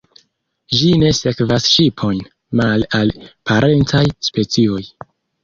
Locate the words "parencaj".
3.51-4.03